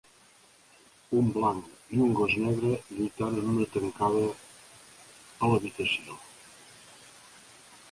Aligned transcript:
Un 1.19 1.27
blanc 1.35 1.67
i 1.97 1.99
un 2.05 2.15
gos 2.21 2.33
negre 2.45 2.71
lluitant 2.95 3.37
en 3.43 3.53
una 3.53 3.69
tancada 3.77 4.25
a 4.33 5.53
l'habitació. 5.53 6.19